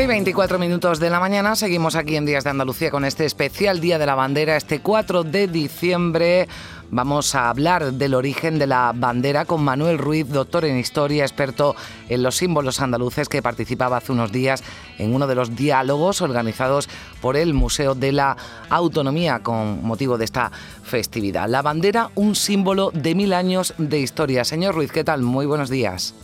9 0.00 0.14
y 0.14 0.16
24 0.16 0.58
minutos 0.58 0.98
de 0.98 1.10
la 1.10 1.20
mañana, 1.20 1.54
seguimos 1.56 1.94
aquí 1.94 2.16
en 2.16 2.24
Días 2.24 2.42
de 2.42 2.48
Andalucía 2.48 2.90
con 2.90 3.04
este 3.04 3.26
especial 3.26 3.80
Día 3.80 3.98
de 3.98 4.06
la 4.06 4.14
Bandera, 4.14 4.56
este 4.56 4.80
4 4.80 5.24
de 5.24 5.46
diciembre. 5.46 6.48
Vamos 6.90 7.34
a 7.34 7.50
hablar 7.50 7.92
del 7.92 8.14
origen 8.14 8.58
de 8.58 8.66
la 8.66 8.92
bandera 8.94 9.44
con 9.44 9.62
Manuel 9.62 9.98
Ruiz, 9.98 10.26
doctor 10.26 10.64
en 10.64 10.78
historia, 10.78 11.24
experto 11.24 11.76
en 12.08 12.22
los 12.22 12.36
símbolos 12.36 12.80
andaluces, 12.80 13.28
que 13.28 13.42
participaba 13.42 13.98
hace 13.98 14.12
unos 14.12 14.32
días 14.32 14.64
en 14.96 15.14
uno 15.14 15.26
de 15.26 15.34
los 15.34 15.54
diálogos 15.54 16.22
organizados 16.22 16.88
por 17.20 17.36
el 17.36 17.52
Museo 17.52 17.94
de 17.94 18.12
la 18.12 18.38
Autonomía 18.70 19.40
con 19.40 19.84
motivo 19.84 20.16
de 20.16 20.24
esta 20.24 20.50
festividad. 20.82 21.46
La 21.46 21.60
bandera, 21.60 22.10
un 22.14 22.36
símbolo 22.36 22.90
de 22.94 23.14
mil 23.14 23.34
años 23.34 23.74
de 23.76 24.00
historia. 24.00 24.44
Señor 24.44 24.76
Ruiz, 24.76 24.92
¿qué 24.92 25.04
tal? 25.04 25.20
Muy 25.20 25.44
buenos 25.44 25.68
días. 25.68 26.14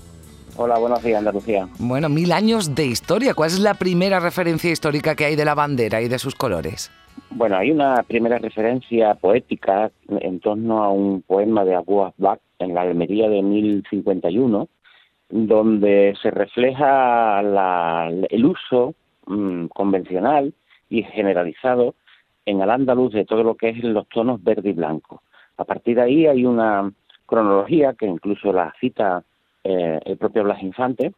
Hola, 0.59 0.79
buenos 0.79 1.03
días, 1.03 1.19
Andalucía. 1.19 1.69
Bueno, 1.79 2.09
mil 2.09 2.33
años 2.33 2.75
de 2.75 2.87
historia. 2.87 3.35
¿Cuál 3.35 3.49
es 3.49 3.61
la 3.61 3.75
primera 3.75 4.21
referencia 4.21 4.71
histórica 4.71 5.15
que 5.15 5.27
hay 5.27 5.37
de 5.37 5.45
la 5.45 5.55
bandera 5.55 6.01
y 6.01 6.09
de 6.09 6.19
sus 6.19 6.35
colores? 6.35 6.91
Bueno, 7.31 7.57
hay 7.57 7.71
una 7.71 8.03
primera 8.05 8.39
referencia 8.39 9.15
poética 9.17 9.91
en 10.09 10.41
torno 10.41 10.83
a 10.83 10.89
un 10.89 11.21
poema 11.21 11.63
de 11.67 11.75
Abu 11.75 12.05
Asbak 12.05 12.41
en 12.59 12.73
la 12.73 12.83
Almería 12.83 13.29
de 13.29 13.43
1051, 13.43 14.69
donde 15.29 16.15
se 16.23 16.31
refleja 16.31 17.41
el 17.41 18.47
uso 18.47 18.95
mm, 19.27 19.67
convencional 19.67 20.55
y 20.89 21.03
generalizado 21.03 21.95
en 22.47 22.63
el 22.63 22.71
andaluz 22.71 23.13
de 23.13 23.27
todo 23.27 23.43
lo 23.43 23.57
que 23.57 23.71
es 23.71 23.85
los 23.85 24.09
tonos 24.09 24.43
verde 24.43 24.71
y 24.71 24.73
blanco. 24.73 25.23
A 25.59 25.65
partir 25.65 25.97
de 25.97 26.03
ahí 26.03 26.27
hay 26.27 26.47
una 26.47 26.91
cronología 27.27 27.93
que 27.93 28.07
incluso 28.07 28.55
la 28.55 28.73
cita 28.81 29.23
eh, 29.69 30.01
el 30.05 30.17
propio 30.17 30.45
Blas 30.45 30.63
Infante, 30.63 31.13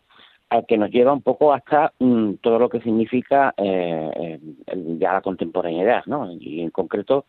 al 0.49 0.65
que 0.65 0.79
nos 0.79 0.91
lleva 0.91 1.13
un 1.13 1.21
poco 1.21 1.53
hasta 1.53 1.93
mm, 1.99 2.35
todo 2.41 2.59
lo 2.59 2.71
que 2.71 2.81
significa 2.81 3.53
eh, 3.59 4.41
ya 4.99 5.13
la 5.13 5.21
contemporaneidad, 5.21 6.07
¿no? 6.07 6.33
Y 6.33 6.63
en 6.63 6.71
concreto 6.71 7.27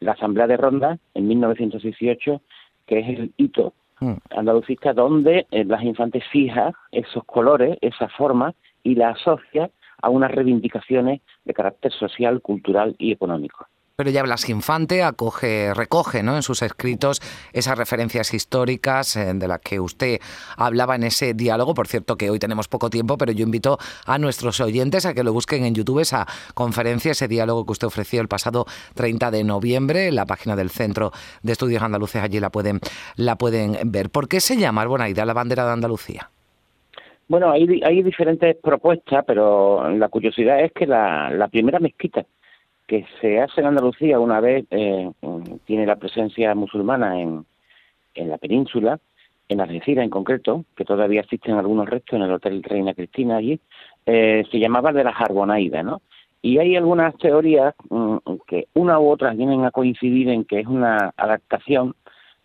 la 0.00 0.12
Asamblea 0.12 0.46
de 0.46 0.58
Ronda 0.58 0.98
en 1.14 1.26
1918, 1.26 2.42
que 2.86 2.98
es 2.98 3.08
el 3.18 3.32
hito 3.38 3.72
mm. 4.00 4.12
andalucista 4.36 4.92
donde 4.92 5.46
eh, 5.50 5.64
Blas 5.64 5.82
Infante 5.84 6.20
fija 6.20 6.72
esos 6.92 7.24
colores, 7.24 7.78
esa 7.80 8.08
forma 8.08 8.54
y 8.82 8.94
la 8.94 9.10
asocia 9.10 9.70
a 10.02 10.10
unas 10.10 10.30
reivindicaciones 10.30 11.22
de 11.46 11.54
carácter 11.54 11.92
social, 11.92 12.42
cultural 12.42 12.94
y 12.98 13.12
económico 13.12 13.66
pero 13.98 14.10
ya 14.10 14.22
Blas 14.22 14.48
Infante 14.48 15.02
acoge, 15.02 15.74
recoge 15.74 16.22
¿no? 16.22 16.36
en 16.36 16.42
sus 16.44 16.62
escritos 16.62 17.20
esas 17.52 17.76
referencias 17.76 18.32
históricas 18.32 19.16
eh, 19.16 19.32
de 19.34 19.48
las 19.48 19.58
que 19.58 19.80
usted 19.80 20.20
hablaba 20.56 20.94
en 20.94 21.02
ese 21.02 21.34
diálogo. 21.34 21.74
Por 21.74 21.88
cierto, 21.88 22.14
que 22.14 22.30
hoy 22.30 22.38
tenemos 22.38 22.68
poco 22.68 22.90
tiempo, 22.90 23.18
pero 23.18 23.32
yo 23.32 23.42
invito 23.42 23.76
a 24.06 24.18
nuestros 24.18 24.60
oyentes 24.60 25.04
a 25.04 25.14
que 25.14 25.24
lo 25.24 25.32
busquen 25.32 25.64
en 25.64 25.74
YouTube, 25.74 25.98
esa 25.98 26.26
conferencia, 26.54 27.10
ese 27.10 27.26
diálogo 27.26 27.66
que 27.66 27.72
usted 27.72 27.88
ofreció 27.88 28.20
el 28.20 28.28
pasado 28.28 28.66
30 28.94 29.32
de 29.32 29.42
noviembre 29.42 30.06
en 30.06 30.14
la 30.14 30.26
página 30.26 30.54
del 30.54 30.70
Centro 30.70 31.10
de 31.42 31.50
Estudios 31.50 31.82
Andaluces. 31.82 32.22
Allí 32.22 32.38
la 32.38 32.50
pueden, 32.50 32.78
la 33.16 33.34
pueden 33.34 33.78
ver. 33.90 34.10
¿Por 34.10 34.28
qué 34.28 34.38
se 34.38 34.56
llama 34.56 34.82
Arbonaida 34.82 35.26
la 35.26 35.34
bandera 35.34 35.66
de 35.66 35.72
Andalucía? 35.72 36.30
Bueno, 37.26 37.50
hay, 37.50 37.80
hay 37.84 38.04
diferentes 38.04 38.58
propuestas, 38.62 39.24
pero 39.26 39.90
la 39.90 40.08
curiosidad 40.08 40.60
es 40.60 40.70
que 40.70 40.86
la, 40.86 41.30
la 41.30 41.48
primera 41.48 41.80
mezquita 41.80 42.24
que 42.88 43.06
se 43.20 43.38
hace 43.38 43.60
en 43.60 43.66
Andalucía 43.68 44.18
una 44.18 44.40
vez 44.40 44.64
eh, 44.70 45.12
tiene 45.66 45.86
la 45.86 45.96
presencia 45.96 46.54
musulmana 46.54 47.20
en, 47.20 47.44
en 48.14 48.30
la 48.30 48.38
península, 48.38 48.98
en 49.46 49.60
Algeciras 49.60 50.04
en 50.04 50.10
concreto, 50.10 50.64
que 50.74 50.86
todavía 50.86 51.20
existen 51.20 51.54
algunos 51.54 51.86
restos 51.86 52.16
en 52.16 52.22
el 52.22 52.32
Hotel 52.32 52.62
Reina 52.62 52.94
Cristina 52.94 53.36
allí, 53.36 53.60
eh, 54.06 54.42
se 54.50 54.58
llamaba 54.58 54.92
de 54.92 55.04
las 55.04 55.20
Arbonaidas, 55.20 55.84
¿no? 55.84 56.00
Y 56.40 56.58
hay 56.58 56.76
algunas 56.76 57.16
teorías 57.18 57.74
mm, 57.90 58.16
que 58.46 58.68
una 58.72 58.98
u 58.98 59.10
otra 59.10 59.34
vienen 59.34 59.64
a 59.64 59.70
coincidir 59.70 60.30
en 60.30 60.44
que 60.44 60.60
es 60.60 60.66
una 60.66 61.12
adaptación 61.14 61.94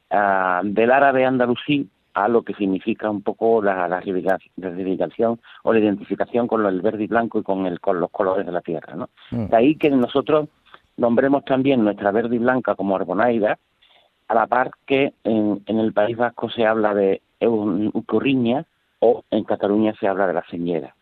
ah, 0.09 0.61
del 0.65 0.91
árabe 0.91 1.25
andalusí 1.25 1.87
a 2.13 2.27
lo 2.27 2.43
que 2.43 2.53
significa 2.53 3.09
un 3.09 3.21
poco 3.21 3.61
la, 3.61 3.87
la 3.87 3.99
reivindicación 3.99 5.39
o 5.63 5.73
la 5.73 5.79
identificación 5.79 6.47
con 6.47 6.65
el 6.65 6.81
verde 6.81 7.03
y 7.03 7.07
blanco 7.07 7.39
y 7.39 7.43
con, 7.43 7.65
el, 7.65 7.79
con 7.79 7.99
los 7.99 8.11
colores 8.11 8.45
de 8.45 8.51
la 8.51 8.61
tierra. 8.61 8.95
¿no? 8.95 9.09
Mm. 9.31 9.47
De 9.47 9.57
ahí 9.57 9.75
que 9.75 9.89
nosotros 9.89 10.49
nombremos 10.97 11.43
también 11.45 11.83
nuestra 11.83 12.11
verde 12.11 12.35
y 12.35 12.39
blanca 12.39 12.75
como 12.75 12.95
Arbonaida, 12.95 13.57
a 14.27 14.35
la 14.35 14.47
par 14.47 14.71
que 14.85 15.13
en, 15.23 15.61
en 15.65 15.79
el 15.79 15.93
País 15.93 16.15
Vasco 16.15 16.49
se 16.49 16.65
habla 16.65 16.93
de 16.93 17.21
Ucurriña 17.41 18.65
o 18.99 19.23
en 19.31 19.43
Cataluña 19.43 19.93
se 19.99 20.07
habla 20.07 20.27
de 20.27 20.33
la 20.33 20.45
Señera 20.49 20.95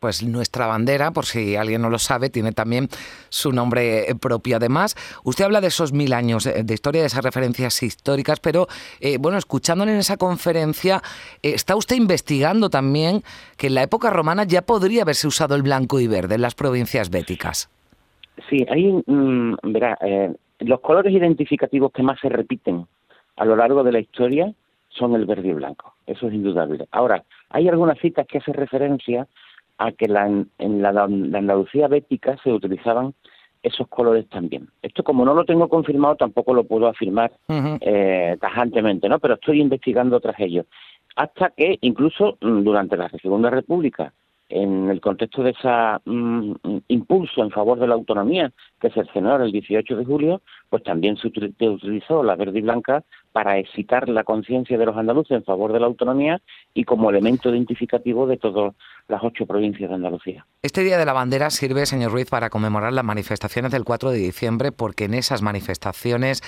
pues 0.00 0.22
nuestra 0.22 0.66
bandera, 0.66 1.10
por 1.10 1.24
si 1.24 1.56
alguien 1.56 1.82
no 1.82 1.90
lo 1.90 1.98
sabe, 1.98 2.30
tiene 2.30 2.52
también 2.52 2.88
su 3.28 3.52
nombre 3.52 4.10
eh, 4.10 4.14
propio. 4.14 4.56
Además, 4.56 4.94
usted 5.24 5.44
habla 5.44 5.60
de 5.60 5.68
esos 5.68 5.92
mil 5.92 6.12
años 6.12 6.44
de 6.44 6.74
historia, 6.74 7.00
de 7.00 7.08
esas 7.08 7.24
referencias 7.24 7.82
históricas, 7.82 8.40
pero 8.40 8.68
eh, 9.00 9.18
bueno, 9.18 9.38
escuchándole 9.38 9.92
en 9.92 9.98
esa 9.98 10.16
conferencia, 10.16 11.02
eh, 11.42 11.52
está 11.54 11.76
usted 11.76 11.96
investigando 11.96 12.70
también 12.70 13.22
que 13.56 13.66
en 13.66 13.74
la 13.74 13.82
época 13.82 14.10
romana 14.10 14.44
ya 14.44 14.62
podría 14.62 15.02
haberse 15.02 15.26
usado 15.26 15.54
el 15.54 15.62
blanco 15.62 16.00
y 16.00 16.06
verde 16.06 16.36
en 16.36 16.42
las 16.42 16.54
provincias 16.54 17.10
béticas. 17.10 17.70
Sí, 18.48 18.64
ahí, 18.70 18.92
mm, 19.04 19.54
verá, 19.64 19.98
los 20.60 20.80
colores 20.80 21.12
identificativos 21.12 21.92
que 21.92 22.04
más 22.04 22.20
se 22.20 22.28
repiten 22.28 22.86
a 23.36 23.44
lo 23.44 23.56
largo 23.56 23.82
de 23.82 23.92
la 23.92 24.00
historia 24.00 24.52
son 24.90 25.14
el 25.14 25.26
verde 25.26 25.48
y 25.48 25.52
blanco, 25.52 25.94
eso 26.06 26.28
es 26.28 26.34
indudable. 26.34 26.86
Ahora, 26.92 27.24
hay 27.50 27.68
algunas 27.68 27.98
citas 27.98 28.26
que 28.26 28.38
hacen 28.38 28.54
referencia 28.54 29.26
a 29.78 29.92
que 29.92 30.08
la, 30.08 30.26
en 30.26 30.82
la, 30.82 30.90
Andalucía 30.90 31.88
bética 31.88 32.36
se 32.42 32.52
utilizaban 32.52 33.14
esos 33.62 33.88
colores 33.88 34.28
también. 34.28 34.68
Esto 34.82 35.02
como 35.02 35.24
no 35.24 35.34
lo 35.34 35.44
tengo 35.44 35.68
confirmado 35.68 36.16
tampoco 36.16 36.54
lo 36.54 36.64
puedo 36.64 36.86
afirmar 36.86 37.32
eh, 37.48 38.36
tajantemente, 38.40 39.08
¿no? 39.08 39.18
Pero 39.18 39.34
estoy 39.34 39.60
investigando 39.60 40.20
tras 40.20 40.38
ello. 40.40 40.64
Hasta 41.16 41.50
que 41.50 41.78
incluso 41.80 42.38
mm, 42.40 42.62
durante 42.62 42.96
la 42.96 43.08
Segunda 43.10 43.50
República 43.50 44.12
en 44.48 44.88
el 44.88 45.00
contexto 45.00 45.42
de 45.42 45.50
ese 45.50 45.68
mm, 46.04 46.52
impulso 46.88 47.42
en 47.42 47.50
favor 47.50 47.78
de 47.78 47.86
la 47.86 47.94
autonomía 47.94 48.52
que 48.80 48.90
se 48.90 49.04
generó 49.06 49.44
el 49.44 49.52
18 49.52 49.96
de 49.96 50.04
julio, 50.04 50.42
pues 50.70 50.82
también 50.82 51.16
se 51.16 51.28
utilizó 51.28 52.22
la 52.22 52.36
verde 52.36 52.60
y 52.60 52.62
blanca 52.62 53.04
para 53.32 53.58
excitar 53.58 54.08
la 54.08 54.24
conciencia 54.24 54.78
de 54.78 54.86
los 54.86 54.96
andaluces 54.96 55.36
en 55.36 55.44
favor 55.44 55.72
de 55.72 55.80
la 55.80 55.86
autonomía 55.86 56.40
y 56.74 56.84
como 56.84 57.10
elemento 57.10 57.50
identificativo 57.50 58.26
de 58.26 58.38
todas 58.38 58.74
las 59.08 59.22
ocho 59.22 59.46
provincias 59.46 59.90
de 59.90 59.96
Andalucía. 59.96 60.46
Este 60.62 60.82
Día 60.82 60.98
de 60.98 61.04
la 61.04 61.12
Bandera 61.12 61.50
sirve, 61.50 61.86
señor 61.86 62.12
Ruiz, 62.12 62.28
para 62.28 62.50
conmemorar 62.50 62.92
las 62.92 63.04
manifestaciones 63.04 63.70
del 63.72 63.84
4 63.84 64.10
de 64.10 64.18
diciembre, 64.18 64.72
porque 64.72 65.04
en 65.04 65.14
esas 65.14 65.42
manifestaciones 65.42 66.42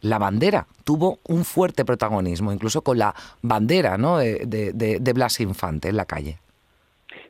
la 0.00 0.18
bandera 0.18 0.66
tuvo 0.84 1.18
un 1.26 1.44
fuerte 1.44 1.84
protagonismo, 1.84 2.52
incluso 2.52 2.82
con 2.82 2.98
la 2.98 3.14
bandera 3.42 3.96
de 3.96 5.12
Blas 5.14 5.40
Infante 5.40 5.88
en 5.88 5.96
la 5.96 6.04
calle. 6.04 6.43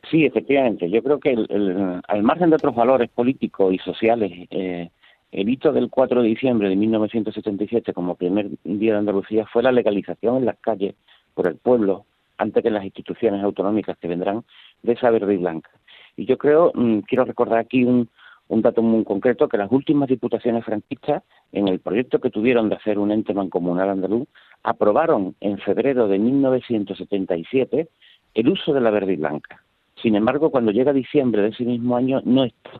Sí, 0.09 0.25
efectivamente. 0.25 0.89
Yo 0.89 1.01
creo 1.01 1.19
que 1.19 1.31
el, 1.31 2.01
al 2.07 2.23
margen 2.23 2.49
de 2.49 2.57
otros 2.57 2.75
valores 2.75 3.09
políticos 3.09 3.73
y 3.73 3.77
sociales, 3.79 4.31
eh, 4.51 4.89
el 5.31 5.49
hito 5.49 5.71
del 5.71 5.89
4 5.89 6.21
de 6.21 6.27
diciembre 6.27 6.69
de 6.69 6.75
1977 6.75 7.93
como 7.93 8.15
primer 8.15 8.49
día 8.63 8.93
de 8.93 8.99
Andalucía 8.99 9.45
fue 9.51 9.63
la 9.63 9.71
legalización 9.71 10.37
en 10.37 10.45
las 10.45 10.57
calles 10.59 10.95
por 11.33 11.47
el 11.47 11.55
pueblo, 11.55 12.05
antes 12.37 12.63
que 12.63 12.69
las 12.69 12.85
instituciones 12.85 13.43
autonómicas 13.43 13.97
que 13.97 14.07
vendrán, 14.07 14.43
de 14.83 14.93
esa 14.93 15.09
verde 15.09 15.33
y 15.33 15.37
blanca. 15.37 15.71
Y 16.15 16.25
yo 16.25 16.37
creo, 16.37 16.71
mm, 16.73 16.99
quiero 16.99 17.25
recordar 17.25 17.59
aquí 17.59 17.83
un, 17.83 18.07
un 18.47 18.61
dato 18.61 18.81
muy 18.81 19.03
concreto, 19.03 19.49
que 19.49 19.57
las 19.57 19.71
últimas 19.71 20.07
diputaciones 20.07 20.63
franquistas, 20.63 21.23
en 21.51 21.67
el 21.67 21.79
proyecto 21.79 22.19
que 22.19 22.29
tuvieron 22.29 22.69
de 22.69 22.75
hacer 22.75 22.99
un 22.99 23.11
ente 23.11 23.33
mancomunal 23.33 23.89
andaluz, 23.89 24.27
aprobaron 24.63 25.35
en 25.41 25.57
febrero 25.57 26.07
de 26.07 26.19
1977 26.19 27.87
el 28.35 28.49
uso 28.49 28.73
de 28.73 28.81
la 28.81 28.91
verde 28.91 29.13
y 29.13 29.17
blanca. 29.17 29.64
Sin 30.05 30.15
embargo, 30.15 30.51
cuando 30.51 30.71
llega 30.71 30.93
diciembre 30.93 31.41
de 31.41 31.47
ese 31.47 31.63
mismo 31.63 31.97
año, 31.97 32.21
no 32.25 32.43
está 32.43 32.79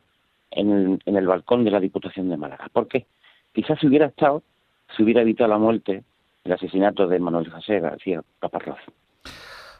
en 0.52 1.00
el, 1.08 1.26
balcón 1.26 1.64
de 1.64 1.72
la 1.72 1.80
Diputación 1.80 2.30
de 2.30 2.38
Málaga. 2.38 2.70
¿Por 2.72 2.88
qué? 2.88 3.08
Quizás 3.52 3.80
si 3.80 3.88
hubiera 3.88 4.06
estado, 4.06 4.44
se 4.96 5.02
hubiera 5.02 5.24
evitado 5.24 5.50
la 5.50 5.58
muerte, 5.58 6.04
el 6.44 6.52
asesinato 6.52 7.08
de 7.08 7.18
Manuel 7.18 7.50
José 7.50 7.80
García 7.80 8.22
Caparrós. 8.38 8.78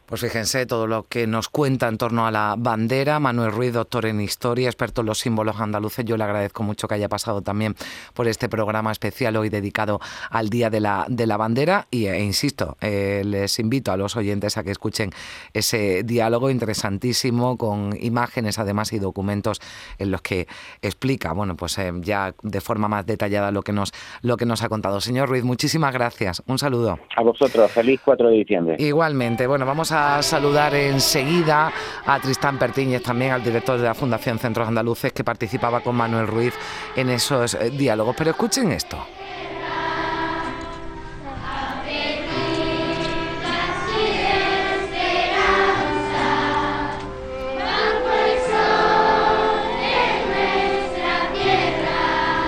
Pues 0.06 0.22
fíjense 0.22 0.68
todo 0.68 0.86
lo 0.86 1.04
que 1.04 1.26
nos 1.26 1.50
cuenta 1.50 1.88
en 1.88 1.98
torno 1.98 2.28
a 2.28 2.32
la 2.32 2.54
bandera. 2.56 3.20
Manuel 3.20 3.52
Ruiz, 3.52 3.74
doctor 3.74 4.06
en 4.06 4.22
historia, 4.22 4.68
experto 4.68 5.02
en 5.02 5.08
los 5.08 5.18
símbolos 5.18 5.60
andaluces. 5.60 6.06
Yo 6.06 6.16
le 6.16 6.24
agradezco 6.24 6.62
mucho 6.62 6.88
que 6.88 6.94
haya 6.94 7.10
pasado 7.10 7.42
también 7.42 7.76
por 8.14 8.28
este 8.28 8.48
programa 8.48 8.92
especial 8.92 9.36
hoy 9.36 9.50
dedicado 9.50 10.00
al 10.30 10.50
Día 10.52 10.70
de 10.70 10.80
la, 10.80 11.08
de 11.10 11.26
la 11.26 11.38
Bandera. 11.38 11.88
Y 11.90 12.06
e 12.06 12.24
insisto, 12.24 12.78
eh, 12.82 13.24
les 13.26 13.58
invito 13.58 13.92
a 13.92 13.98
los 13.98 14.16
oyentes 14.16 14.58
a 14.58 14.64
que 14.64 14.70
escuchen 14.70 15.10
ese 15.54 16.04
diálogo 16.04 16.52
interesantísimo 16.52 17.58
con 17.58 17.98
imágenes 18.00 18.60
además 18.60 18.94
y 18.94 19.00
documentos 19.00 19.60
en 19.98 20.12
los 20.12 20.22
que 20.22 20.48
explica, 20.84 21.34
bueno, 21.34 21.56
pues 21.56 21.80
eh, 21.80 21.92
ya 22.02 22.36
de 22.44 22.62
forma 22.62 22.88
más 22.88 23.08
detallada 23.08 23.50
lo 23.50 23.64
que 23.64 23.74
nos 23.74 23.92
lo 24.22 24.38
que 24.38 24.46
nos 24.46 24.62
ha 24.62 24.70
contado. 24.70 25.02
Señor 25.02 25.30
Ruiz, 25.30 25.44
muchísimas 25.44 25.94
gracias. 25.94 26.44
Un 26.46 26.60
saludo. 26.60 27.00
A 27.16 27.24
vosotros. 27.24 27.72
Feliz 27.72 28.00
4 28.06 28.30
de 28.30 28.36
diciembre. 28.36 28.76
Igualmente. 28.78 29.48
Bueno, 29.48 29.66
vamos 29.66 29.92
a 29.92 29.95
a 29.96 30.22
saludar 30.22 30.76
enseguida 30.76 31.72
a 32.06 32.20
Tristán 32.20 32.60
Pertíñez, 32.60 33.02
también 33.02 33.32
al 33.32 33.44
director 33.44 33.78
de 33.78 33.86
la 33.86 33.94
Fundación 33.94 34.38
Centros 34.38 34.68
Andaluces, 34.68 35.14
que 35.14 35.24
participaba 35.24 35.80
con 35.80 35.96
Manuel 35.96 36.28
Ruiz 36.28 36.54
en 36.96 37.10
esos 37.10 37.54
eh, 37.54 37.70
diálogos. 37.70 38.16
Pero 38.18 38.32
escuchen 38.32 38.72
esto. 38.72 38.98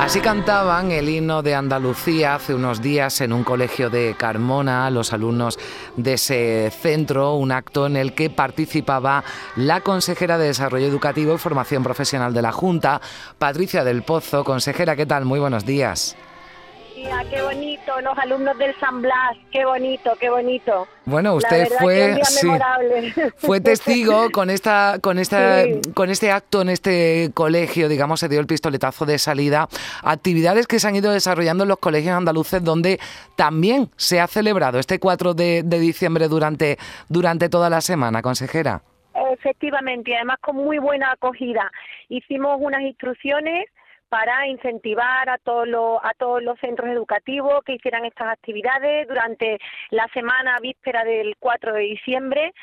Así 0.07 0.21
cantaban 0.21 0.89
el 0.91 1.09
himno 1.09 1.43
de 1.43 1.53
Andalucía 1.53 2.35
hace 2.35 2.55
unos 2.55 2.81
días 2.81 3.19
en 3.19 3.33
un 3.33 3.43
colegio 3.43 3.89
de 3.89 4.15
Carmona, 4.17 4.89
los 4.89 5.11
alumnos 5.11 5.59
de 5.97 6.13
ese 6.13 6.71
centro, 6.71 7.33
un 7.33 7.51
acto 7.51 7.87
en 7.87 7.97
el 7.97 8.13
que 8.13 8.29
participaba 8.29 9.25
la 9.57 9.81
consejera 9.81 10.37
de 10.37 10.47
Desarrollo 10.47 10.85
Educativo 10.85 11.35
y 11.35 11.37
Formación 11.37 11.83
Profesional 11.83 12.33
de 12.33 12.41
la 12.41 12.53
Junta, 12.53 13.01
Patricia 13.37 13.83
del 13.83 14.03
Pozo. 14.03 14.45
Consejera, 14.45 14.95
¿qué 14.95 15.05
tal? 15.05 15.25
Muy 15.25 15.41
buenos 15.41 15.65
días 15.65 16.15
qué 17.29 17.41
bonito, 17.41 18.01
los 18.01 18.17
alumnos 18.17 18.57
del 18.57 18.73
San 18.79 19.01
Blas, 19.01 19.37
qué 19.51 19.65
bonito, 19.65 20.11
qué 20.19 20.29
bonito. 20.29 20.87
Bueno, 21.05 21.35
usted 21.35 21.67
fue 21.79 22.19
fue 23.37 23.61
testigo 23.61 24.29
con 24.31 24.49
esta 24.49 24.97
con 25.01 25.19
esta 25.19 25.63
con 25.93 26.09
este 26.09 26.31
acto 26.31 26.61
en 26.61 26.69
este 26.69 27.31
colegio, 27.33 27.89
digamos, 27.89 28.19
se 28.19 28.29
dio 28.29 28.39
el 28.39 28.47
pistoletazo 28.47 29.05
de 29.05 29.19
salida, 29.19 29.67
actividades 30.03 30.67
que 30.67 30.79
se 30.79 30.87
han 30.87 30.95
ido 30.95 31.11
desarrollando 31.11 31.63
en 31.63 31.69
los 31.69 31.79
colegios 31.79 32.15
andaluces 32.15 32.63
donde 32.63 32.99
también 33.35 33.89
se 33.95 34.19
ha 34.19 34.27
celebrado 34.27 34.79
este 34.79 34.99
4 34.99 35.33
de, 35.33 35.63
de 35.63 35.79
diciembre 35.79 36.27
durante 36.27 36.77
durante 37.09 37.49
toda 37.49 37.69
la 37.69 37.81
semana, 37.81 38.21
consejera. 38.21 38.81
Efectivamente, 39.33 40.11
y 40.11 40.13
además 40.13 40.37
con 40.41 40.55
muy 40.55 40.77
buena 40.77 41.11
acogida. 41.11 41.71
Hicimos 42.09 42.57
unas 42.59 42.81
instrucciones 42.81 43.65
para 44.09 44.47
incentivar 44.47 45.29
a 45.29 45.37
todos 45.37 45.67
los 45.67 45.99
a 46.03 46.13
todos 46.13 46.41
los 46.41 46.59
centros 46.59 46.89
educativos 46.89 47.63
que 47.63 47.73
hicieran 47.73 48.05
estas 48.05 48.29
actividades 48.29 49.07
durante 49.07 49.59
la 49.89 50.07
semana 50.13 50.57
víspera 50.61 51.03
del 51.03 51.35
4 51.39 51.73
de 51.73 51.81
diciembre 51.81 52.53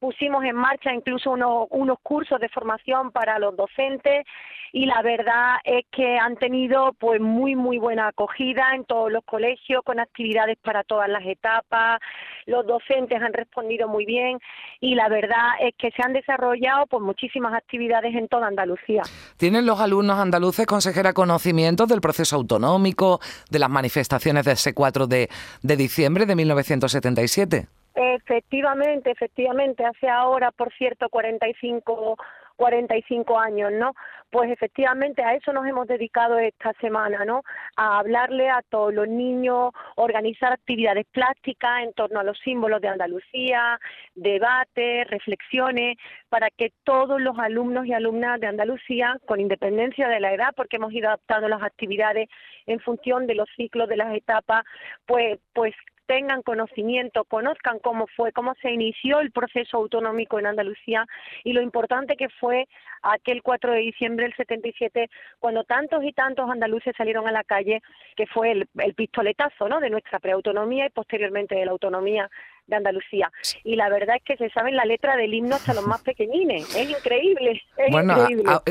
pusimos 0.00 0.42
en 0.44 0.56
marcha 0.56 0.92
incluso 0.92 1.30
unos, 1.30 1.68
unos 1.70 1.98
cursos 2.02 2.40
de 2.40 2.48
formación 2.48 3.12
para 3.12 3.38
los 3.38 3.56
docentes 3.56 4.24
y 4.72 4.86
la 4.86 5.02
verdad 5.02 5.56
es 5.64 5.84
que 5.90 6.16
han 6.18 6.36
tenido 6.36 6.92
pues 6.98 7.20
muy 7.20 7.56
muy 7.56 7.78
buena 7.78 8.08
acogida 8.08 8.74
en 8.74 8.84
todos 8.84 9.10
los 9.10 9.24
colegios 9.24 9.82
con 9.84 10.00
actividades 10.00 10.56
para 10.62 10.84
todas 10.84 11.08
las 11.08 11.24
etapas. 11.26 11.98
Los 12.46 12.66
docentes 12.66 13.20
han 13.20 13.32
respondido 13.32 13.88
muy 13.88 14.06
bien 14.06 14.38
y 14.80 14.94
la 14.94 15.08
verdad 15.08 15.48
es 15.60 15.74
que 15.76 15.90
se 15.90 16.02
han 16.02 16.12
desarrollado 16.12 16.86
pues 16.86 17.02
muchísimas 17.02 17.52
actividades 17.54 18.14
en 18.14 18.28
toda 18.28 18.46
Andalucía. 18.46 19.02
Tienen 19.36 19.66
los 19.66 19.80
alumnos 19.80 20.18
andaluces 20.18 20.66
consejera 20.66 21.12
conocimientos 21.12 21.88
del 21.88 22.00
proceso 22.00 22.36
autonómico 22.36 23.20
de 23.50 23.58
las 23.58 23.70
manifestaciones 23.70 24.44
de 24.44 24.52
ese 24.52 24.72
4 24.72 25.06
de, 25.06 25.28
de 25.62 25.76
diciembre 25.76 26.26
de 26.26 26.36
1977 26.36 27.79
Efectivamente, 28.02 29.10
efectivamente, 29.10 29.84
hace 29.84 30.08
ahora, 30.08 30.52
por 30.52 30.72
cierto, 30.72 31.10
45 31.10 32.16
45 32.60 33.38
años, 33.38 33.72
¿no? 33.72 33.94
Pues 34.30 34.50
efectivamente 34.50 35.22
a 35.22 35.34
eso 35.34 35.50
nos 35.50 35.66
hemos 35.66 35.88
dedicado 35.88 36.38
esta 36.38 36.74
semana, 36.74 37.24
¿no? 37.24 37.42
A 37.76 37.98
hablarle 37.98 38.50
a 38.50 38.60
todos 38.68 38.92
los 38.92 39.08
niños, 39.08 39.72
organizar 39.96 40.52
actividades 40.52 41.06
plásticas 41.10 41.82
en 41.82 41.94
torno 41.94 42.20
a 42.20 42.22
los 42.22 42.38
símbolos 42.40 42.82
de 42.82 42.88
Andalucía, 42.88 43.80
debates, 44.14 45.08
reflexiones, 45.08 45.96
para 46.28 46.50
que 46.50 46.70
todos 46.84 47.18
los 47.18 47.38
alumnos 47.38 47.86
y 47.86 47.94
alumnas 47.94 48.38
de 48.40 48.48
Andalucía, 48.48 49.16
con 49.26 49.40
independencia 49.40 50.08
de 50.08 50.20
la 50.20 50.34
edad, 50.34 50.52
porque 50.54 50.76
hemos 50.76 50.92
ido 50.92 51.08
adaptando 51.08 51.48
las 51.48 51.62
actividades 51.62 52.28
en 52.66 52.78
función 52.80 53.26
de 53.26 53.36
los 53.36 53.48
ciclos 53.56 53.88
de 53.88 53.96
las 53.96 54.14
etapas, 54.14 54.64
pues, 55.06 55.38
pues 55.54 55.74
tengan 56.10 56.42
conocimiento, 56.42 57.22
conozcan 57.22 57.78
cómo 57.78 58.08
fue, 58.16 58.32
cómo 58.32 58.56
se 58.60 58.72
inició 58.72 59.20
el 59.20 59.30
proceso 59.30 59.76
autonómico 59.76 60.40
en 60.40 60.46
Andalucía 60.46 61.06
y 61.44 61.52
lo 61.52 61.62
importante 61.62 62.16
que 62.16 62.28
fue 62.28 62.66
aquel 63.02 63.44
4 63.44 63.70
de 63.74 63.78
diciembre 63.78 64.24
del 64.24 64.34
77 64.34 65.08
cuando 65.38 65.62
tantos 65.62 66.02
y 66.02 66.12
tantos 66.12 66.50
andaluces 66.50 66.96
salieron 66.96 67.28
a 67.28 67.30
la 67.30 67.44
calle, 67.44 67.80
que 68.16 68.26
fue 68.26 68.50
el, 68.50 68.68
el 68.78 68.94
pistoletazo 68.94 69.68
¿no? 69.68 69.78
de 69.78 69.88
nuestra 69.88 70.18
preautonomía 70.18 70.86
y 70.86 70.90
posteriormente 70.90 71.54
de 71.54 71.64
la 71.64 71.70
autonomía 71.70 72.28
de 72.70 72.76
Andalucía. 72.76 73.30
Y 73.64 73.76
la 73.76 73.88
verdad 73.90 74.16
es 74.16 74.22
que 74.24 74.36
se 74.36 74.48
saben 74.50 74.76
la 74.76 74.84
letra 74.84 75.16
del 75.16 75.34
himno 75.34 75.56
hasta 75.56 75.74
los 75.74 75.86
más 75.86 76.00
pequeñines. 76.10 76.74
Es 76.74 76.88
increíble. 76.88 77.60
bueno, 77.90 78.16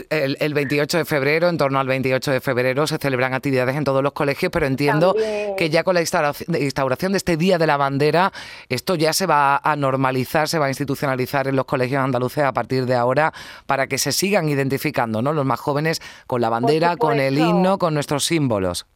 el, 0.10 0.54
28 0.54 0.98
de 0.98 1.06
febrero, 1.06 1.50
en 1.50 1.58
torno 1.58 1.80
al 1.80 1.88
28 1.88 2.32
de 2.32 2.42
febrero, 2.42 2.88
se 2.88 2.98
celebran 2.98 3.34
actividades 3.34 3.76
en 3.76 3.84
todos 3.84 4.02
los 4.02 4.14
colegios, 4.14 4.52
pero 4.52 4.66
entiendo 4.66 5.16
que 5.58 5.70
ya 5.70 5.84
con 5.84 5.96
la 5.96 6.02
instauración 6.02 7.12
de 7.12 7.18
este 7.18 7.38
Día 7.38 7.58
de 7.58 7.68
la 7.68 7.78
Bandera, 7.78 8.32
esto 8.70 8.96
ya 8.96 9.14
se 9.14 9.26
va 9.26 9.58
a 9.58 9.76
normalizar, 9.76 10.48
se 10.48 10.58
va 10.58 10.66
a 10.66 10.70
institucionalizar 10.70 11.48
en 11.48 11.56
los 11.56 11.66
colegios 11.66 12.02
andaluces 12.02 12.44
a 12.44 12.54
partir 12.54 12.86
de 12.86 12.96
ahora 12.96 13.34
para 13.66 13.88
que 13.88 13.98
se 13.98 14.12
sigan 14.12 14.50
identificando, 14.50 15.22
¿no? 15.22 15.34
Los 15.34 15.46
más 15.46 15.60
jóvenes 15.60 16.02
con 16.28 16.42
la 16.42 16.50
bandera, 16.50 16.98
con 16.98 17.20
el 17.20 17.38
himno, 17.38 17.78
con 17.78 17.94
nuestros 17.94 18.26
símbolos. 18.26 18.88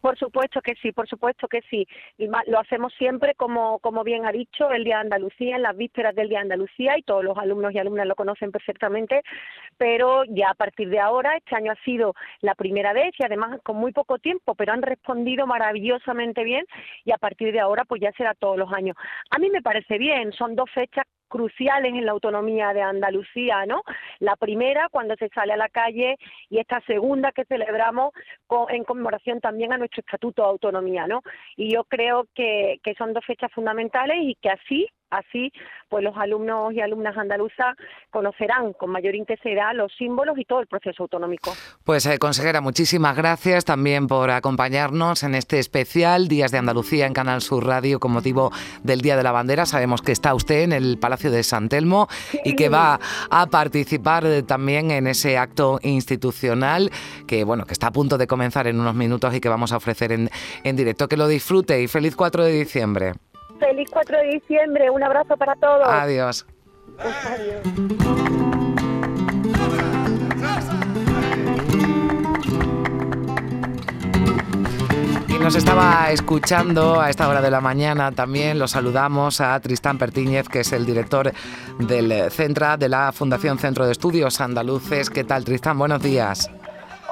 Por 0.00 0.18
supuesto 0.18 0.60
que 0.62 0.74
sí, 0.76 0.92
por 0.92 1.08
supuesto 1.08 1.46
que 1.48 1.60
sí. 1.68 1.86
Lo 2.18 2.58
hacemos 2.58 2.92
siempre, 2.94 3.34
como, 3.34 3.78
como 3.80 4.02
bien 4.02 4.26
ha 4.26 4.32
dicho, 4.32 4.70
el 4.70 4.84
Día 4.84 4.96
de 4.96 5.02
Andalucía, 5.02 5.56
en 5.56 5.62
las 5.62 5.76
vísperas 5.76 6.14
del 6.14 6.28
Día 6.28 6.38
de 6.38 6.44
Andalucía, 6.44 6.96
y 6.98 7.02
todos 7.02 7.24
los 7.24 7.36
alumnos 7.36 7.72
y 7.72 7.78
alumnas 7.78 8.06
lo 8.06 8.14
conocen 8.14 8.50
perfectamente, 8.50 9.22
pero 9.76 10.24
ya 10.24 10.50
a 10.50 10.54
partir 10.54 10.88
de 10.88 11.00
ahora, 11.00 11.36
este 11.36 11.56
año 11.56 11.72
ha 11.72 11.84
sido 11.84 12.14
la 12.40 12.54
primera 12.54 12.92
vez 12.92 13.12
y 13.18 13.24
además 13.24 13.60
con 13.62 13.76
muy 13.76 13.92
poco 13.92 14.18
tiempo, 14.18 14.54
pero 14.54 14.72
han 14.72 14.82
respondido 14.82 15.46
maravillosamente 15.46 16.44
bien 16.44 16.64
y 17.04 17.12
a 17.12 17.18
partir 17.18 17.52
de 17.52 17.60
ahora 17.60 17.84
pues 17.84 18.00
ya 18.00 18.12
será 18.12 18.34
todos 18.34 18.58
los 18.58 18.72
años. 18.72 18.96
A 19.30 19.38
mí 19.38 19.50
me 19.50 19.62
parece 19.62 19.98
bien, 19.98 20.32
son 20.32 20.54
dos 20.54 20.70
fechas 20.70 21.04
cruciales 21.30 21.94
en 21.94 22.04
la 22.04 22.12
autonomía 22.12 22.74
de 22.74 22.82
Andalucía, 22.82 23.64
¿no? 23.64 23.82
La 24.18 24.36
primera 24.36 24.88
cuando 24.90 25.14
se 25.16 25.30
sale 25.30 25.54
a 25.54 25.56
la 25.56 25.70
calle 25.70 26.16
y 26.50 26.58
esta 26.58 26.82
segunda 26.82 27.32
que 27.32 27.46
celebramos 27.46 28.12
en 28.68 28.84
conmemoración 28.84 29.40
también 29.40 29.72
a 29.72 29.78
nuestro 29.78 30.00
Estatuto 30.00 30.42
de 30.42 30.48
Autonomía, 30.48 31.06
¿no? 31.06 31.22
Y 31.56 31.72
yo 31.72 31.84
creo 31.84 32.26
que, 32.34 32.80
que 32.82 32.94
son 32.94 33.14
dos 33.14 33.24
fechas 33.24 33.50
fundamentales 33.52 34.18
y 34.20 34.34
que 34.34 34.50
así 34.50 34.88
Así, 35.10 35.52
pues 35.88 36.04
los 36.04 36.16
alumnos 36.16 36.72
y 36.72 36.80
alumnas 36.80 37.16
andaluzas 37.16 37.76
conocerán 38.10 38.72
con 38.74 38.90
mayor 38.90 39.16
intensidad 39.16 39.74
los 39.74 39.92
símbolos 39.96 40.38
y 40.38 40.44
todo 40.44 40.60
el 40.60 40.68
proceso 40.68 41.02
autonómico. 41.02 41.52
Pues, 41.84 42.06
eh, 42.06 42.18
consejera, 42.18 42.60
muchísimas 42.60 43.16
gracias 43.16 43.64
también 43.64 44.06
por 44.06 44.30
acompañarnos 44.30 45.24
en 45.24 45.34
este 45.34 45.58
especial 45.58 46.28
Días 46.28 46.52
de 46.52 46.58
Andalucía 46.58 47.06
en 47.06 47.12
Canal 47.12 47.40
Sur 47.40 47.66
Radio 47.66 47.98
con 47.98 48.12
motivo 48.12 48.52
del 48.84 49.00
Día 49.00 49.16
de 49.16 49.24
la 49.24 49.32
Bandera. 49.32 49.66
Sabemos 49.66 50.00
que 50.00 50.12
está 50.12 50.34
usted 50.34 50.62
en 50.62 50.72
el 50.72 50.98
Palacio 50.98 51.30
de 51.30 51.42
San 51.42 51.68
Telmo 51.68 52.06
y 52.44 52.54
que 52.54 52.68
va 52.68 53.00
a 53.30 53.46
participar 53.46 54.24
eh, 54.26 54.42
también 54.44 54.92
en 54.92 55.08
ese 55.08 55.38
acto 55.38 55.80
institucional 55.82 56.90
que, 57.26 57.42
bueno, 57.42 57.66
que 57.66 57.72
está 57.72 57.88
a 57.88 57.92
punto 57.92 58.16
de 58.16 58.26
comenzar 58.26 58.68
en 58.68 58.78
unos 58.78 58.94
minutos 58.94 59.34
y 59.34 59.40
que 59.40 59.48
vamos 59.48 59.72
a 59.72 59.78
ofrecer 59.78 60.12
en, 60.12 60.30
en 60.62 60.76
directo. 60.76 61.08
Que 61.08 61.16
lo 61.16 61.26
disfrute 61.26 61.82
y 61.82 61.88
feliz 61.88 62.14
4 62.14 62.44
de 62.44 62.52
diciembre. 62.52 63.14
Feliz 63.60 63.88
4 63.90 64.16
de 64.16 64.26
diciembre, 64.40 64.90
un 64.90 65.02
abrazo 65.02 65.36
para 65.36 65.54
todos. 65.54 65.86
Adiós. 65.86 66.46
Y 75.28 75.38
Nos 75.38 75.54
estaba 75.56 76.10
escuchando 76.10 77.00
a 77.00 77.10
esta 77.10 77.28
hora 77.28 77.42
de 77.42 77.50
la 77.50 77.60
mañana 77.60 78.12
también. 78.12 78.58
Los 78.58 78.70
saludamos 78.72 79.42
a 79.42 79.60
Tristán 79.60 79.98
Pertíñez, 79.98 80.48
que 80.48 80.60
es 80.60 80.72
el 80.72 80.86
director 80.86 81.32
del 81.78 82.30
Centra 82.30 82.78
de 82.78 82.88
la 82.88 83.12
Fundación 83.12 83.58
Centro 83.58 83.84
de 83.84 83.92
Estudios 83.92 84.40
Andaluces. 84.40 85.10
¿Qué 85.10 85.24
tal, 85.24 85.44
Tristán? 85.44 85.78
Buenos 85.78 86.02
días. 86.02 86.50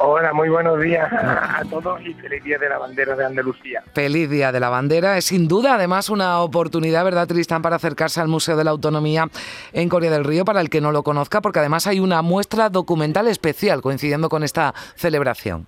Hola, 0.01 0.33
muy 0.33 0.49
buenos 0.49 0.81
días 0.81 1.13
a 1.13 1.63
todos 1.69 2.01
y 2.03 2.15
feliz 2.15 2.45
Día 2.45 2.57
de 2.59 2.69
la 2.69 2.79
Bandera 2.79 3.17
de 3.17 3.25
Andalucía. 3.25 3.83
Feliz 3.95 4.31
Día 4.31 4.53
de 4.53 4.61
la 4.61 4.69
Bandera. 4.69 5.17
Es 5.17 5.25
sin 5.25 5.49
duda 5.49 5.75
además 5.75 6.09
una 6.09 6.41
oportunidad, 6.41 7.05
¿verdad, 7.05 7.27
Tristán, 7.27 7.63
para 7.63 7.77
acercarse 7.77 8.21
al 8.21 8.29
Museo 8.29 8.57
de 8.57 8.63
la 8.63 8.71
Autonomía 8.71 9.27
en 9.73 9.89
Corea 9.89 10.13
del 10.13 10.25
Río, 10.25 10.45
para 10.45 10.61
el 10.61 10.71
que 10.71 10.81
no 10.81 10.93
lo 10.93 11.03
conozca, 11.03 11.41
porque 11.41 11.59
además 11.59 11.89
hay 11.89 11.99
una 11.99 12.23
muestra 12.23 12.69
documental 12.69 13.27
especial 13.27 13.83
coincidiendo 13.83 14.29
con 14.29 14.45
esta 14.45 14.73
celebración. 14.95 15.67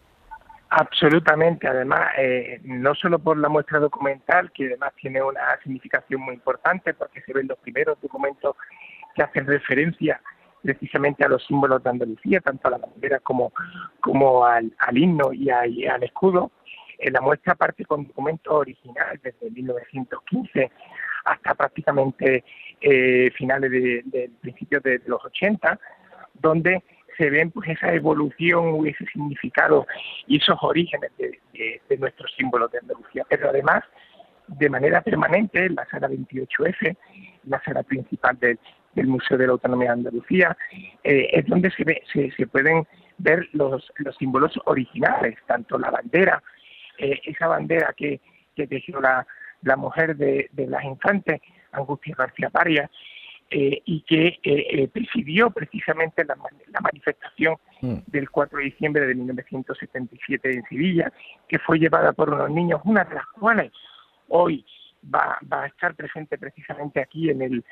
Absolutamente, 0.69 1.67
además, 1.67 2.13
eh, 2.17 2.61
no 2.63 2.95
solo 2.95 3.19
por 3.19 3.37
la 3.37 3.49
muestra 3.49 3.81
documental, 3.81 4.53
que 4.53 4.67
además 4.67 4.93
tiene 5.01 5.21
una 5.21 5.59
significación 5.65 6.21
muy 6.21 6.35
importante, 6.35 6.95
porque 6.95 7.21
se 7.23 7.33
ven 7.33 7.49
los 7.49 7.59
primeros 7.59 8.01
documentos 8.01 8.55
que 9.17 9.25
hacen 9.25 9.49
referencia 9.49 10.21
precisamente 10.63 11.25
a 11.25 11.29
los 11.29 11.45
símbolos 11.47 11.83
de 11.83 11.91
Andalucía, 11.91 12.41
tanto 12.41 12.69
a 12.69 12.73
la 12.73 12.79
bandera 12.79 13.19
como, 13.21 13.53
como 14.01 14.45
al, 14.45 14.73
himno 14.93 15.33
y, 15.33 15.51
al 15.51 16.03
escudo. 16.03 16.51
En 16.99 17.15
la 17.15 17.21
muestra 17.21 17.55
parte 17.55 17.85
con 17.85 18.07
documentos 18.07 18.53
originales 18.53 19.23
desde 19.23 19.51
1915 19.51 20.71
hasta 21.25 21.55
prácticamente 21.55 22.45
eh, 22.81 23.31
finales 23.37 23.71
de, 23.71 24.03
de, 24.05 24.31
principios 24.41 24.83
de, 24.83 25.01
los 25.07 25.25
80, 25.25 25.79
donde 26.35 26.83
se 27.21 27.29
ven 27.29 27.51
pues 27.51 27.69
esa 27.69 27.93
evolución 27.93 28.87
ese 28.87 29.05
significado 29.07 29.87
y 30.27 30.39
esos 30.39 30.57
orígenes 30.63 31.11
de, 31.19 31.99
nuestros 31.99 32.33
símbolos 32.35 32.73
de 32.73 32.79
Andalucía. 32.79 33.27
Pero 33.29 33.51
además, 33.51 33.85
de 34.47 34.71
manera 34.71 35.03
permanente, 35.03 35.67
en 35.67 35.75
la 35.75 35.87
sala 35.87 36.09
28F, 36.09 36.97
la 37.45 37.63
sala 37.63 37.83
principal 37.83 38.39
del, 38.39 38.59
Museo 38.95 39.39
de 39.39 39.47
la 39.47 39.53
Autonomía 39.53 39.89
de 39.89 39.95
Andalucía, 39.95 40.57
eh, 41.05 41.29
es 41.33 41.47
donde 41.47 41.71
se, 41.71 41.85
ve, 41.85 42.03
se, 42.13 42.47
pueden 42.47 42.87
ver 43.19 43.49
los, 43.53 43.93
los 43.97 44.17
símbolos 44.17 44.59
originales, 44.65 45.37
tanto 45.47 45.79
la 45.79 45.91
bandera, 45.91 46.43
eh, 46.99 47.21
esa 47.25 47.47
bandera 47.47 47.95
que, 47.97 48.21
que 48.55 48.67
tejió 48.67 49.01
la, 49.01 49.27
la 49.63 49.77
mujer 49.77 50.17
de, 50.17 50.49
de 50.53 50.67
las 50.67 50.85
infantes, 50.85 51.41
Angustia 51.73 52.15
García 52.17 52.51
Paria, 52.51 52.91
eh, 53.53 53.83
y 53.85 54.03
que 54.03 54.27
eh, 54.29 54.39
eh, 54.45 54.87
presidió 54.87 55.51
precisamente 55.51 56.25
la, 56.25 56.37
manifestación 56.81 57.57
mm. 57.81 57.97
del 58.07 58.31
4 58.31 58.59
de 58.59 58.65
diciembre 58.67 59.07
de 59.09 59.15
1977 59.17 60.55
en 60.55 60.63
Sevilla, 60.69 61.13
que 61.49 61.59
fue 61.59 61.81
llevada 61.81 62.13
por 62.13 62.33
unos 62.33 62.49
niños, 62.49 62.81
una 62.85 63.03
de 63.03 63.17
las 63.17 63.27
cuales 63.27 63.73
hoy 64.29 64.65
va, 65.13 65.37
va 65.53 65.65
a 65.65 65.67
estar 65.67 65.97
presente 65.97 66.39
precisamente 66.39 67.01
aquí 67.01 67.29
en 67.29 67.43
el, 67.43 67.65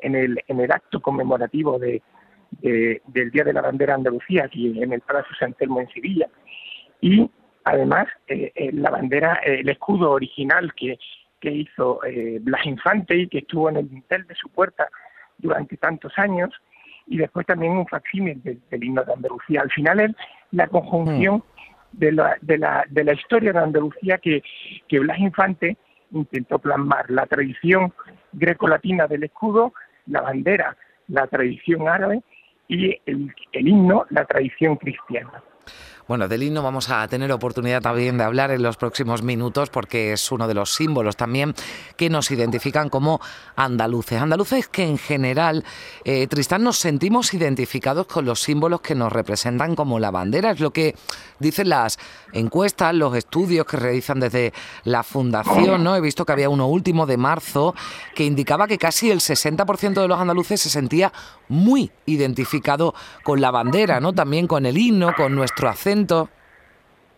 en 0.00 0.14
el, 0.14 0.42
en 0.46 0.60
el 0.60 0.70
acto 0.70 1.00
conmemorativo 1.00 1.78
de, 1.78 2.02
del 2.60 3.30
Día 3.30 3.44
de 3.44 3.52
la 3.52 3.62
Bandera 3.62 3.94
Andalucía, 3.94 4.44
aquí 4.44 4.82
en 4.82 4.92
el 4.92 5.00
Palacio 5.00 5.34
San 5.38 5.54
Telmo 5.54 5.80
en 5.80 5.88
Sevilla. 5.88 6.28
Y 7.00 7.30
además, 7.64 8.06
la 8.72 8.90
bandera, 8.90 9.34
el 9.44 9.68
escudo 9.68 10.12
original 10.12 10.72
que, 10.74 10.98
que 11.40 11.50
hizo 11.50 12.04
eh, 12.04 12.38
Blas 12.40 12.64
Infante 12.66 13.16
y 13.16 13.28
que 13.28 13.38
estuvo 13.38 13.68
en 13.68 13.76
el 13.76 13.88
dintel 13.88 14.26
de 14.26 14.34
su 14.34 14.48
puerta 14.48 14.88
durante 15.38 15.76
tantos 15.76 16.12
años, 16.16 16.50
y 17.06 17.18
después 17.18 17.46
también 17.46 17.72
un 17.72 17.86
facsímil 17.86 18.42
del, 18.42 18.84
himno 18.84 19.04
de 19.04 19.12
Andalucía. 19.12 19.60
Al 19.60 19.70
final 19.70 20.00
es 20.00 20.10
la 20.50 20.66
conjunción 20.66 21.36
mm. 21.36 21.98
de, 21.98 22.12
la, 22.12 22.36
de, 22.40 22.58
la, 22.58 22.84
de 22.88 23.04
la 23.04 23.12
historia 23.12 23.52
de 23.52 23.58
Andalucía 23.58 24.18
que, 24.18 24.42
que 24.88 24.98
Blas 24.98 25.18
Infante 25.18 25.76
intentó 26.10 26.58
plasmar, 26.58 27.10
la 27.10 27.26
tradición 27.26 27.92
grecolatina 28.32 29.06
del 29.06 29.24
escudo, 29.24 29.72
la 30.06 30.20
bandera, 30.20 30.76
la 31.08 31.26
tradición 31.26 31.88
árabe 31.88 32.22
y 32.68 32.98
el, 33.06 33.34
el 33.52 33.68
himno, 33.68 34.06
la 34.10 34.24
tradición 34.24 34.76
cristiana. 34.76 35.42
Bueno, 36.08 36.28
del 36.28 36.44
himno 36.44 36.62
vamos 36.62 36.88
a 36.88 37.08
tener 37.08 37.32
oportunidad 37.32 37.82
también 37.82 38.16
de 38.16 38.22
hablar 38.22 38.52
en 38.52 38.62
los 38.62 38.76
próximos 38.76 39.24
minutos 39.24 39.70
porque 39.70 40.12
es 40.12 40.30
uno 40.30 40.46
de 40.46 40.54
los 40.54 40.72
símbolos 40.72 41.16
también 41.16 41.52
que 41.96 42.08
nos 42.08 42.30
identifican 42.30 42.90
como 42.90 43.20
andaluces. 43.56 44.22
Andaluces 44.22 44.68
que 44.68 44.84
en 44.84 44.98
general, 44.98 45.64
eh, 46.04 46.28
Tristán, 46.28 46.62
nos 46.62 46.78
sentimos 46.78 47.34
identificados 47.34 48.06
con 48.06 48.24
los 48.24 48.40
símbolos 48.40 48.82
que 48.82 48.94
nos 48.94 49.12
representan 49.12 49.74
como 49.74 49.98
la 49.98 50.12
bandera. 50.12 50.52
Es 50.52 50.60
lo 50.60 50.70
que 50.70 50.94
dicen 51.40 51.70
las 51.70 51.98
encuestas, 52.32 52.94
los 52.94 53.16
estudios 53.16 53.66
que 53.66 53.76
realizan 53.76 54.20
desde 54.20 54.52
la 54.84 55.02
Fundación. 55.02 55.82
¿no? 55.82 55.96
He 55.96 56.00
visto 56.00 56.24
que 56.24 56.30
había 56.30 56.48
uno 56.48 56.68
último 56.68 57.06
de 57.06 57.16
marzo 57.16 57.74
que 58.14 58.24
indicaba 58.24 58.68
que 58.68 58.78
casi 58.78 59.10
el 59.10 59.18
60% 59.18 60.00
de 60.00 60.06
los 60.06 60.20
andaluces 60.20 60.60
se 60.60 60.70
sentía 60.70 61.12
muy 61.48 61.90
identificado 62.06 62.94
con 63.24 63.40
la 63.40 63.50
bandera, 63.50 63.98
¿no? 63.98 64.12
también 64.12 64.46
con 64.46 64.66
el 64.66 64.78
himno, 64.78 65.12
con 65.16 65.34
nuestro 65.34 65.68
acento 65.68 65.95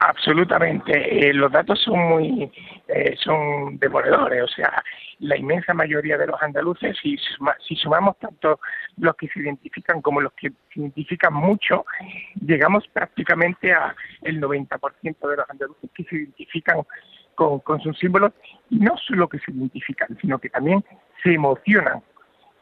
Absolutamente. 0.01 1.29
Eh, 1.29 1.35
los 1.35 1.51
datos 1.51 1.81
son 1.83 1.99
muy 1.99 2.53
eh, 2.87 3.17
son 3.19 3.79
demoledores. 3.79 4.45
O 4.45 4.49
sea, 4.49 4.83
la 5.19 5.37
inmensa 5.37 5.75
mayoría 5.75 6.17
de 6.17 6.29
los 6.29 6.41
andaluces, 6.41 6.97
si, 7.03 7.17
sumamos 7.77 8.17
tanto 8.19 8.61
los 8.97 9.17
que 9.17 9.29
se 9.29 9.41
identifican 9.41 10.01
como 10.01 10.21
los 10.21 10.33
que 10.35 10.51
se 10.73 10.81
identifican 10.81 11.35
mucho, 11.35 11.85
llegamos 12.41 12.87
prácticamente 12.93 13.73
a 13.73 13.95
el 14.23 14.41
90% 14.41 15.29
de 15.29 15.37
los 15.37 15.51
andaluces 15.51 15.91
que 15.93 16.05
se 16.05 16.17
identifican 16.17 16.83
con, 17.35 17.59
con 17.61 17.81
sus 17.81 17.99
símbolos 17.99 18.33
y 18.71 18.79
no 18.79 18.97
solo 18.99 19.29
que 19.29 19.39
se 19.41 19.51
identifican, 19.51 20.17
sino 20.21 20.39
que 20.39 20.51
también 20.51 20.85
se 21.23 21.35
emocionan 21.35 22.03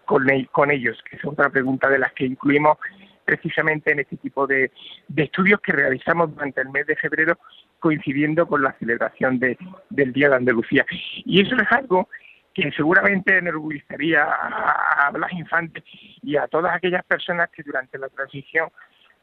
con, 0.07 0.27
con 0.53 0.71
ellos, 0.71 1.03
que 1.09 1.17
es 1.17 1.25
otra 1.25 1.51
pregunta 1.51 1.91
de 1.91 1.99
las 1.99 2.13
que 2.13 2.25
incluimos 2.25 2.79
precisamente 3.27 3.93
en 3.93 3.99
este 3.99 4.17
tipo 4.17 4.47
de, 4.47 4.71
estudios 5.15 5.61
que 5.61 5.73
realizamos 5.73 6.33
durante 6.35 6.63
el 6.63 6.71
mes 6.71 6.87
de 6.87 6.97
febrero 6.97 7.39
coincidiendo 7.79 8.47
con 8.47 8.63
la 8.63 8.73
celebración 8.79 9.39
del 9.39 10.13
Día 10.15 10.31
de 10.31 10.37
Andalucía. 10.37 10.87
Y 11.25 11.43
eso 11.43 11.57
es 11.57 11.71
algo 11.73 12.09
que 12.55 12.71
seguramente 12.73 13.37
enorgullecería 13.37 14.25
a, 14.25 15.09
a 15.09 15.11
Blas 15.11 15.33
Infante 15.33 15.85
y 16.23 16.37
a 16.37 16.47
todas 16.47 16.75
aquellas 16.75 17.05
personas 17.05 17.51
que 17.51 17.63
durante 17.63 17.99
la 17.99 18.09
transición 18.09 18.71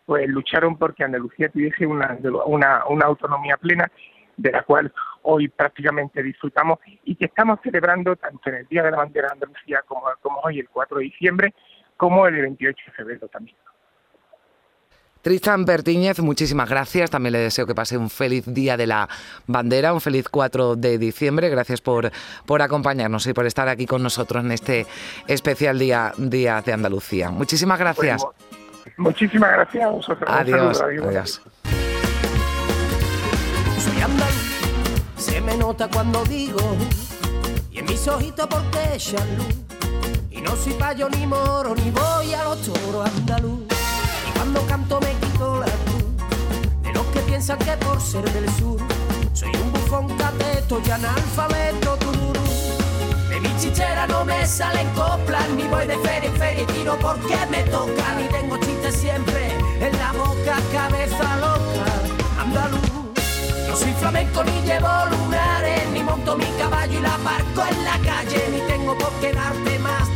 pues 0.05 0.27
lucharon 0.27 0.77
porque 0.77 1.03
Andalucía 1.03 1.49
tuviese 1.49 1.85
una, 1.85 2.17
una, 2.45 2.85
una 2.87 3.05
autonomía 3.05 3.57
plena 3.57 3.89
de 4.35 4.51
la 4.51 4.63
cual 4.63 4.91
hoy 5.21 5.47
prácticamente 5.47 6.21
disfrutamos 6.21 6.79
y 7.03 7.15
que 7.15 7.25
estamos 7.25 7.59
celebrando 7.63 8.15
tanto 8.15 8.49
en 8.49 8.55
el 8.55 8.67
Día 8.67 8.83
de 8.83 8.91
la 8.91 8.97
Bandera 8.97 9.27
de 9.27 9.33
Andalucía 9.33 9.83
como, 9.87 10.03
como 10.21 10.39
hoy 10.41 10.59
el 10.59 10.69
4 10.69 10.97
de 10.97 11.03
diciembre, 11.03 11.53
como 11.97 12.27
el 12.27 12.41
28 12.41 12.83
de 12.85 12.91
febrero 12.91 13.27
también. 13.27 13.55
Tristan 15.23 15.63
Bertíñez, 15.63 16.19
muchísimas 16.19 16.69
gracias. 16.69 17.09
También 17.09 17.31
le 17.31 17.39
deseo 17.39 17.65
que 17.65 17.73
pase 17.73 17.97
un 17.97 18.09
feliz 18.09 18.43
día 18.45 18.75
de 18.75 18.85
la 18.85 19.07
bandera, 19.47 19.93
un 19.93 20.01
feliz 20.01 20.27
4 20.27 20.75
de 20.75 20.97
diciembre. 20.97 21.47
Gracias 21.47 21.79
por, 21.79 22.11
por 22.45 22.61
acompañarnos 22.61 23.25
y 23.27 23.33
por 23.33 23.45
estar 23.45 23.69
aquí 23.69 23.85
con 23.85 24.03
nosotros 24.03 24.43
en 24.43 24.51
este 24.51 24.85
especial 25.27 25.79
día, 25.79 26.13
día 26.17 26.61
de 26.61 26.73
Andalucía. 26.73 27.31
Muchísimas 27.31 27.79
gracias. 27.79 28.21
muchísimas 28.97 29.49
gracias 29.53 29.85
a 29.85 29.87
vosotros. 29.87 30.29
Adiós. 30.29 30.81
adiós. 30.81 31.41
Soy 33.79 34.01
andaluz, 34.01 34.61
se 35.15 35.39
me 35.39 35.55
nota 35.55 35.87
cuando 35.87 36.25
digo, 36.25 36.59
y 37.71 37.79
en 37.79 37.85
mis 37.85 38.05
ojitos 38.09 38.47
porque 38.47 38.95
echan 38.95 39.37
luz. 39.37 39.55
Y 40.29 40.41
no 40.41 40.53
soy 40.57 40.73
payo 40.73 41.07
ni 41.07 41.25
moro, 41.25 41.73
ni 41.75 41.91
voy 41.91 42.33
a 42.33 42.43
los 42.43 42.61
toros 42.61 43.07
andaluz 43.07 43.72
que 47.43 47.75
por 47.85 47.99
ser 47.99 48.23
del 48.31 48.49
sur 48.55 48.79
soy 49.33 49.51
un 49.61 49.73
bufón 49.73 50.07
cateto 50.17 50.81
y 50.85 50.89
analfabeto 50.89 51.97
tururú. 51.97 52.41
De 53.29 53.37
mi 53.41 53.49
chichera 53.59 54.07
no 54.07 54.23
me 54.23 54.45
salen 54.47 54.87
coplas, 54.91 55.49
ni 55.49 55.63
voy 55.63 55.85
de 55.85 55.97
feria 55.97 56.29
en 56.29 56.37
feria 56.37 56.63
y 56.63 56.65
tiro 56.67 56.97
porque 57.01 57.35
me 57.51 57.63
toca, 57.63 58.15
ni 58.17 58.29
tengo 58.29 58.55
chistes 58.59 58.95
siempre 58.95 59.57
en 59.81 59.91
la 59.99 60.13
boca, 60.13 60.57
cabeza 60.71 61.35
loca, 61.41 61.85
andaluz. 62.39 62.79
No 63.67 63.75
soy 63.75 63.91
flamenco 63.91 64.41
ni 64.45 64.61
llevo 64.61 64.87
lunares, 65.11 65.89
ni 65.91 66.01
monto 66.01 66.37
mi 66.37 66.49
caballo 66.57 66.97
y 66.97 67.01
la 67.01 67.17
parco 67.17 67.65
en 67.69 67.83
la 67.83 67.99
calle, 68.09 68.41
ni 68.53 68.61
tengo 68.71 68.97
por 68.97 69.11
qué 69.19 69.33
darte 69.33 69.79
más 69.79 70.12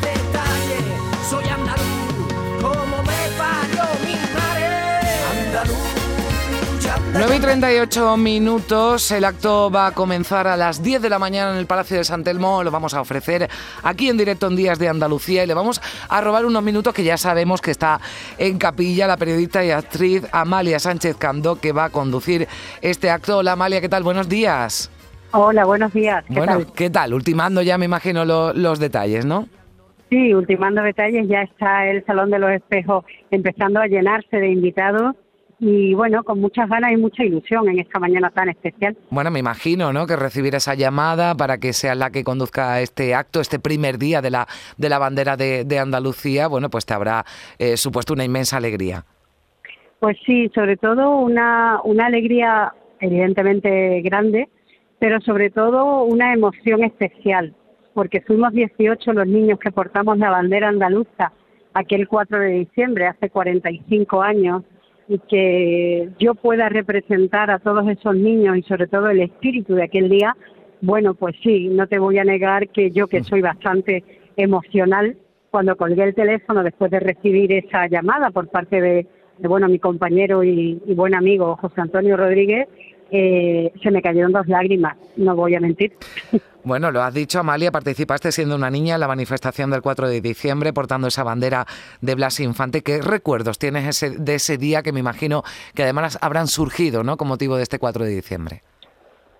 9 7.20 7.36
y 7.36 7.40
38 7.40 8.16
minutos, 8.18 9.12
el 9.12 9.26
acto 9.26 9.72
va 9.72 9.88
a 9.88 9.92
comenzar 9.92 10.46
a 10.46 10.56
las 10.56 10.84
10 10.84 11.02
de 11.02 11.10
la 11.10 11.18
mañana 11.18 11.52
en 11.52 11.58
el 11.58 11.66
Palacio 11.66 11.98
de 11.98 12.04
San 12.04 12.24
Telmo, 12.24 12.64
lo 12.64 12.70
vamos 12.70 12.94
a 12.94 13.02
ofrecer 13.02 13.50
aquí 13.82 14.08
en 14.08 14.18
directo 14.18 14.46
en 14.46 14.56
Días 14.56 14.78
de 14.78 14.88
Andalucía 14.88 15.44
y 15.44 15.48
le 15.48 15.56
vamos 15.56 15.82
a 16.10 16.22
robar 16.22 16.46
unos 16.46 16.62
minutos 16.62 16.94
que 16.94 17.04
ya 17.04 17.18
sabemos 17.18 17.60
que 17.60 17.72
está 17.72 18.00
en 18.38 18.60
capilla 18.60 19.08
la 19.08 19.18
periodista 19.18 19.66
y 19.66 19.72
actriz 19.72 20.28
Amalia 20.32 20.78
Sánchez 20.78 21.18
Candó 21.18 21.60
que 21.60 21.72
va 21.72 21.86
a 21.86 21.90
conducir 21.90 22.48
este 22.84 23.10
acto. 23.10 23.40
Hola 23.40 23.54
Amalia, 23.54 23.82
¿qué 23.82 23.90
tal? 23.90 24.04
Buenos 24.04 24.30
días. 24.30 24.92
Hola, 25.32 25.66
buenos 25.66 25.92
días. 25.94 26.24
¿Qué 26.28 26.36
bueno, 26.36 26.52
tal? 26.52 26.74
¿qué 26.74 26.92
tal? 26.92 27.16
Ultimando 27.16 27.64
ya 27.64 27.80
me 27.80 27.86
imagino 27.86 28.26
los 28.26 28.78
detalles, 28.78 29.26
¿no? 29.26 29.48
Sí, 30.12 30.36
ultimando 30.36 30.84
detalles, 30.84 31.28
ya 31.28 31.42
está 31.42 31.88
el 31.88 32.06
Salón 32.06 32.30
de 32.30 32.38
los 32.38 32.52
Espejos 32.52 33.06
empezando 33.32 33.80
a 33.80 33.88
llenarse 33.88 34.38
de 34.38 34.50
invitados 34.52 35.16
y 35.60 35.94
bueno, 35.96 36.24
con 36.24 36.40
muchas 36.40 36.70
ganas 36.70 36.92
y 36.92 36.98
mucha 36.98 37.24
ilusión 37.24 37.68
en 37.70 37.80
esta 37.80 38.00
mañana 38.00 38.30
tan 38.30 38.50
especial. 38.50 38.96
Bueno, 39.10 39.32
me 39.32 39.40
imagino, 39.40 39.92
¿no? 39.92 40.06
Que 40.06 40.16
recibir 40.16 40.54
esa 40.56 40.76
llamada 40.76 41.36
para 41.36 41.58
que 41.58 41.74
sea 41.74 41.96
la 41.96 42.12
que 42.12 42.24
conduzca 42.24 42.80
este 42.82 43.16
acto, 43.16 43.42
este 43.42 43.60
primer 43.60 43.98
día 43.98 44.22
de 44.22 44.30
la, 44.30 44.48
de 44.78 44.90
la 44.90 45.00
bandera 45.00 45.36
de, 45.36 45.80
Andalucía, 45.80 46.48
bueno, 46.48 46.70
pues 46.70 46.86
te 46.86 46.94
habrá 46.94 47.24
eh, 47.60 47.78
supuesto 47.78 48.14
una 48.14 48.24
inmensa 48.24 48.58
alegría. 48.58 49.06
Pues 50.00 50.18
sí, 50.26 50.50
sobre 50.54 50.78
todo 50.78 51.18
una, 51.18 51.80
una 51.84 52.08
alegría 52.08 52.74
evidentemente 53.00 54.02
grande, 54.02 54.50
pero 55.00 55.22
sobre 55.22 55.50
todo 55.50 56.04
una 56.04 56.34
emoción 56.34 56.84
especial, 56.84 57.56
porque 57.94 58.22
fuimos 58.22 58.54
18 58.54 59.14
los 59.14 59.28
niños 59.28 59.60
que 59.60 59.72
portamos 59.72 60.18
la 60.18 60.30
bandera 60.30 60.70
andaluza 60.70 61.32
aquel 61.74 62.08
4 62.08 62.40
de 62.40 62.50
diciembre, 62.50 63.08
hace 63.08 63.30
45 63.30 64.22
años, 64.22 64.64
y 65.08 65.20
que 65.20 66.10
yo 66.20 66.36
pueda 66.36 66.70
representar 66.70 67.50
a 67.50 67.60
todos 67.60 67.88
esos 67.88 68.16
niños 68.16 68.58
y 68.58 68.64
sobre 68.64 68.88
todo 68.88 69.10
el 69.10 69.22
espíritu 69.22 69.76
de 69.76 69.84
aquel 69.84 70.10
día, 70.10 70.36
Bueno, 70.80 71.16
pues 71.16 71.36
sí, 71.42 71.70
no 71.70 71.88
te 71.88 71.98
voy 71.98 72.20
a 72.20 72.24
negar 72.24 72.70
que 72.70 72.92
yo 72.92 73.08
que 73.08 73.24
soy 73.24 73.42
bastante 73.42 74.04
emocional, 74.36 75.18
cuando 75.50 75.76
colgué 75.76 76.04
el 76.04 76.14
teléfono 76.14 76.64
después 76.64 76.92
de 76.92 77.00
recibir 77.00 77.52
esa 77.52 77.88
llamada 77.88 78.30
por 78.30 78.48
parte 78.50 78.80
de, 78.80 79.08
bueno, 79.40 79.68
mi 79.68 79.80
compañero 79.80 80.44
y, 80.44 80.80
buen 80.96 81.16
amigo 81.16 81.56
José 81.58 81.82
Antonio 81.82 82.16
Rodríguez, 82.16 82.68
eh, 83.12 83.72
se 83.82 83.92
me 83.92 84.02
cayeron 84.02 84.32
dos 84.32 84.48
lágrimas, 84.48 84.98
no 85.16 85.36
voy 85.36 85.56
a 85.56 85.60
mentir. 85.60 85.94
Bueno, 86.68 86.92
lo 86.92 87.02
has 87.02 87.14
dicho, 87.14 87.40
Amalia, 87.40 87.72
participaste 87.72 88.30
siendo 88.34 88.58
una 88.58 88.70
niña 88.70 88.96
en 88.96 89.00
la 89.00 89.08
manifestación 89.08 89.72
del 89.72 89.82
4 89.82 90.10
de 90.10 90.20
diciembre 90.20 90.74
portando 90.74 91.08
esa 91.08 91.24
bandera 91.24 91.66
de 92.02 92.14
Blas 92.14 92.42
Infante. 92.42 92.82
¿Qué 92.82 93.00
recuerdos 93.02 93.58
tienes 93.58 93.88
ese, 93.88 94.18
de 94.18 94.36
ese 94.36 94.58
día 94.58 94.82
que 94.82 94.92
me 94.92 95.00
imagino 95.00 95.44
que 95.74 95.84
además 95.84 96.20
habrán 96.22 96.48
surgido 96.48 97.04
¿no? 97.04 97.16
con 97.16 97.30
motivo 97.30 97.56
de 97.56 97.64
este 97.64 97.80
4 97.80 98.04
de 98.04 98.12
diciembre? 98.14 98.64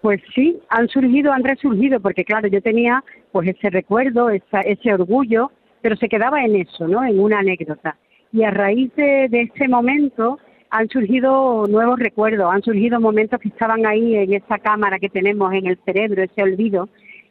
Pues 0.02 0.22
sí, 0.34 0.58
han 0.70 0.88
surgido, 0.88 1.34
han 1.34 1.44
resurgido, 1.44 2.00
porque 2.00 2.24
claro, 2.24 2.48
yo 2.48 2.62
tenía 2.62 3.04
pues 3.34 3.50
ese 3.50 3.72
recuerdo, 3.72 4.30
ese 4.30 4.94
orgullo, 4.94 5.52
pero 5.82 5.98
se 5.98 6.08
quedaba 6.08 6.46
en 6.46 6.56
eso, 6.56 6.88
¿no? 6.88 7.04
En 7.04 7.20
una 7.20 7.40
anécdota. 7.40 7.98
Y 8.32 8.44
a 8.44 8.52
raíz 8.52 8.96
de, 8.96 9.28
de 9.30 9.52
ese 9.54 9.68
momento 9.68 10.40
han 10.70 10.90
surgido 10.90 11.66
nuevos 11.68 12.00
recuerdos, 12.00 12.54
han 12.54 12.62
surgido 12.62 13.00
momentos 13.00 13.40
que 13.40 13.50
estaban 13.50 13.86
ahí 13.86 14.16
en 14.16 14.34
esa 14.34 14.60
cámara 14.60 15.00
que 15.00 15.10
tenemos 15.10 15.54
en 15.54 15.68
el 15.68 15.80
cerebro, 15.86 16.24
ese 16.24 16.44
olvido, 16.44 16.90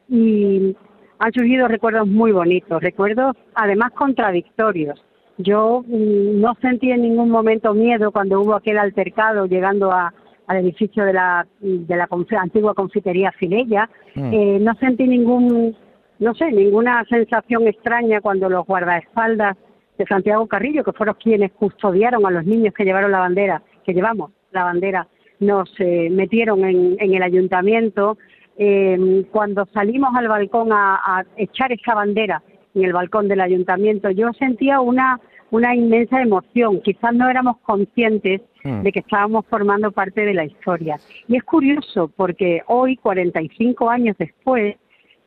y 0.08 0.74
han 1.18 1.32
surgido 1.32 1.68
recuerdos 1.68 2.06
muy 2.06 2.32
bonitos, 2.32 2.82
recuerdos 2.82 3.36
además 3.54 3.92
contradictorios. 3.92 5.02
Yo 5.38 5.84
mm, 5.86 6.40
no 6.40 6.54
sentí 6.60 6.90
en 6.90 7.02
ningún 7.02 7.30
momento 7.30 7.74
miedo 7.74 8.10
cuando 8.10 8.40
hubo 8.40 8.54
aquel 8.54 8.78
altercado 8.78 9.46
llegando 9.46 9.92
a, 9.92 10.12
al 10.46 10.56
edificio 10.58 11.04
de 11.04 11.12
la, 11.12 11.46
de 11.60 11.96
la 11.96 12.08
antigua 12.38 12.74
confitería 12.74 13.32
Filella. 13.32 13.88
Mm. 14.14 14.32
Eh, 14.32 14.58
no 14.60 14.74
sentí 14.74 15.06
ningún, 15.06 15.76
no 16.18 16.34
sé, 16.34 16.50
ninguna 16.52 17.04
sensación 17.08 17.66
extraña 17.66 18.20
cuando 18.20 18.48
los 18.48 18.64
guardaespaldas 18.66 19.56
de 19.96 20.06
Santiago 20.06 20.46
Carrillo, 20.46 20.84
que 20.84 20.92
fueron 20.92 21.16
quienes 21.22 21.52
custodiaron 21.52 22.24
a 22.26 22.30
los 22.30 22.44
niños 22.44 22.74
que 22.74 22.84
llevaron 22.84 23.12
la 23.12 23.20
bandera, 23.20 23.62
que 23.84 23.94
llevamos 23.94 24.32
la 24.52 24.64
bandera, 24.64 25.08
nos 25.40 25.70
eh, 25.78 26.08
metieron 26.10 26.64
en, 26.64 26.96
en 26.98 27.14
el 27.14 27.22
ayuntamiento 27.22 28.16
eh, 28.58 29.24
cuando 29.30 29.66
salimos 29.66 30.14
al 30.14 30.28
balcón 30.28 30.70
a, 30.72 31.24
echar 31.36 31.72
esa 31.72 31.94
bandera 31.94 32.42
en 32.74 32.84
el 32.84 32.92
balcón 32.92 33.28
del 33.28 33.40
ayuntamiento, 33.40 34.10
yo 34.10 34.32
sentía 34.32 34.80
una, 34.80 35.20
una 35.50 35.74
inmensa 35.74 36.22
emoción. 36.22 36.80
Quizás 36.80 37.14
no 37.14 37.28
éramos 37.28 37.58
conscientes 37.58 38.40
mm. 38.64 38.82
de 38.82 38.92
que 38.92 39.00
estábamos 39.00 39.44
formando 39.46 39.92
parte 39.92 40.22
de 40.22 40.34
la 40.34 40.44
historia. 40.44 40.98
Y 41.28 41.36
es 41.36 41.44
curioso 41.44 42.10
porque 42.16 42.62
hoy, 42.66 42.96
45 42.96 43.90
años 43.90 44.16
después, 44.18 44.76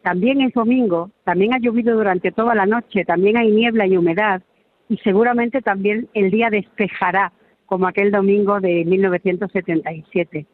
también 0.02 0.42
es 0.42 0.54
domingo, 0.54 1.12
también 1.24 1.54
ha 1.54 1.60
llovido 1.60 1.96
durante 1.96 2.32
toda 2.32 2.56
la 2.56 2.66
noche, 2.66 3.06
también 3.06 3.38
hay 3.38 3.52
niebla 3.52 3.86
y 3.86 3.98
humedad, 3.98 4.42
y 4.90 4.98
seguramente 4.98 5.62
también 5.62 6.10
el 6.14 6.32
día 6.32 6.50
despejará 6.50 7.32
como 7.66 7.88
aquel 7.88 8.12
domingo 8.12 8.60
de 8.60 8.84
1977 8.86 10.48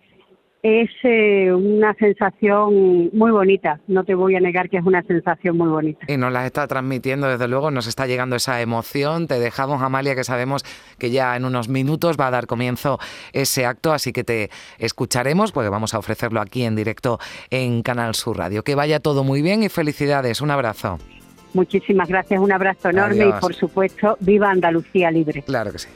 es 0.65 0.89
eh, 1.04 1.54
una 1.54 1.94
sensación 1.94 3.12
muy 3.13 3.30
bonita, 3.30 3.82
no 3.88 4.04
te 4.04 4.15
voy 4.15 4.36
a 4.36 4.39
negar 4.39 4.68
que 4.68 4.77
es 4.77 4.84
una 4.84 5.04
sensación 5.04 5.56
muy 5.56 5.68
bonita. 5.68 6.08
Y 6.08 6.18
nos 6.18 6.31
la 6.31 6.44
está 6.48 6.66
transmitiendo, 6.66 7.27
desde 7.27 7.48
luego, 7.48 7.70
nos 7.70 7.86
está 7.86 8.07
llegando 8.07 8.36
esa 8.36 8.59
emoción. 8.62 9.27
Te 9.27 9.38
dejamos, 9.40 9.83
Amalia, 9.83 10.16
que 10.16 10.24
sabemos 10.24 10.64
que 10.98 11.12
ya 11.12 11.36
en 11.36 11.46
unos 11.46 11.70
minutos 11.70 12.18
va 12.20 12.27
a 12.27 12.31
dar 12.31 12.48
comienzo 12.48 12.98
ese 13.31 13.68
acto, 13.68 13.94
así 13.94 14.12
que 14.12 14.24
te 14.24 14.50
escucharemos, 14.79 15.51
porque 15.51 15.70
vamos 15.70 15.94
a 15.94 16.00
ofrecerlo 16.00 16.42
aquí 16.42 16.64
en 16.64 16.75
directo 16.75 17.20
en 17.51 17.83
Canal 17.83 18.16
Sur 18.16 18.40
Radio. 18.40 18.64
Que 18.64 18.74
vaya 18.74 19.00
todo 19.00 19.24
muy 19.24 19.44
bien 19.44 19.62
y 19.62 19.70
felicidades. 19.70 20.42
Un 20.42 20.50
abrazo. 20.50 20.98
Muchísimas 21.55 22.09
gracias, 22.09 22.37
un 22.41 22.51
abrazo 22.51 22.89
enorme 22.89 23.29
y, 23.29 23.31
por 23.39 23.55
supuesto, 23.55 24.18
viva 24.20 24.51
Andalucía 24.51 25.09
libre. 25.09 25.41
Claro 25.41 25.72
que 25.72 25.79
sí. 25.79 25.87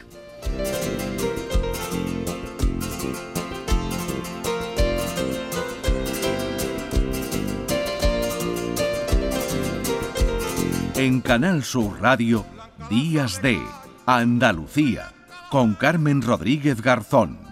En 10.95 11.19
Canal 11.19 11.63
Sur 11.63 12.01
Radio, 12.01 12.45
Días 12.89 13.41
de 13.41 13.59
Andalucía, 14.05 15.11
con 15.49 15.73
Carmen 15.73 16.21
Rodríguez 16.21 16.81
Garzón. 16.81 17.48